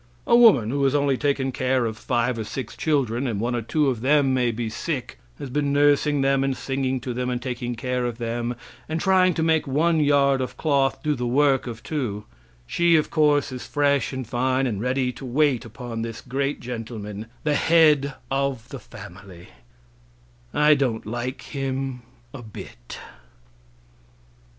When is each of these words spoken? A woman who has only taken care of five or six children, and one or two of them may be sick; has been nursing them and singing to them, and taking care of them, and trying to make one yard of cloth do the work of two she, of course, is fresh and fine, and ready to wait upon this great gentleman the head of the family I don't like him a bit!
A 0.25 0.35
woman 0.35 0.71
who 0.71 0.83
has 0.85 0.95
only 0.95 1.15
taken 1.15 1.51
care 1.51 1.85
of 1.85 1.95
five 1.95 2.39
or 2.39 2.43
six 2.43 2.75
children, 2.75 3.27
and 3.27 3.39
one 3.39 3.53
or 3.55 3.61
two 3.61 3.87
of 3.87 4.01
them 4.01 4.33
may 4.33 4.49
be 4.49 4.67
sick; 4.67 5.19
has 5.37 5.51
been 5.51 5.71
nursing 5.71 6.21
them 6.21 6.43
and 6.43 6.57
singing 6.57 6.99
to 7.01 7.13
them, 7.13 7.29
and 7.29 7.39
taking 7.39 7.75
care 7.75 8.07
of 8.07 8.17
them, 8.17 8.55
and 8.89 8.99
trying 8.99 9.35
to 9.35 9.43
make 9.43 9.67
one 9.67 9.99
yard 9.99 10.41
of 10.41 10.57
cloth 10.57 11.03
do 11.03 11.13
the 11.13 11.27
work 11.27 11.67
of 11.67 11.83
two 11.83 12.25
she, 12.65 12.95
of 12.95 13.11
course, 13.11 13.51
is 13.51 13.67
fresh 13.67 14.11
and 14.11 14.25
fine, 14.25 14.65
and 14.65 14.81
ready 14.81 15.11
to 15.11 15.23
wait 15.23 15.65
upon 15.65 16.01
this 16.01 16.19
great 16.21 16.59
gentleman 16.59 17.27
the 17.43 17.53
head 17.53 18.15
of 18.31 18.69
the 18.69 18.79
family 18.79 19.49
I 20.51 20.73
don't 20.73 21.05
like 21.05 21.43
him 21.43 22.01
a 22.33 22.41
bit! 22.41 22.97